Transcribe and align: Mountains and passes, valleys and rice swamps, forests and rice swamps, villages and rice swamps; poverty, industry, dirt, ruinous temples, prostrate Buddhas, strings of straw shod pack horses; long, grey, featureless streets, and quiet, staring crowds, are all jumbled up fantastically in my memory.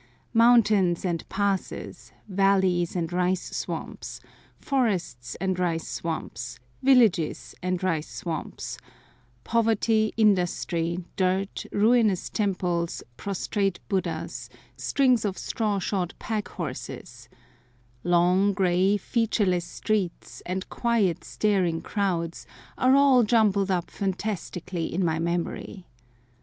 Mountains 0.33 1.05
and 1.05 1.29
passes, 1.29 2.11
valleys 2.27 2.95
and 2.95 3.13
rice 3.13 3.55
swamps, 3.55 4.19
forests 4.57 5.35
and 5.39 5.59
rice 5.59 5.87
swamps, 5.87 6.57
villages 6.81 7.53
and 7.61 7.83
rice 7.83 8.09
swamps; 8.09 8.79
poverty, 9.43 10.11
industry, 10.17 11.05
dirt, 11.17 11.67
ruinous 11.71 12.31
temples, 12.31 13.03
prostrate 13.15 13.79
Buddhas, 13.89 14.49
strings 14.75 15.23
of 15.23 15.37
straw 15.37 15.77
shod 15.77 16.15
pack 16.17 16.47
horses; 16.47 17.29
long, 18.03 18.53
grey, 18.53 18.97
featureless 18.97 19.65
streets, 19.65 20.41
and 20.47 20.67
quiet, 20.69 21.23
staring 21.23 21.79
crowds, 21.79 22.47
are 22.75 22.95
all 22.95 23.21
jumbled 23.21 23.69
up 23.69 23.91
fantastically 23.91 24.91
in 24.91 25.05
my 25.05 25.19
memory. 25.19 25.85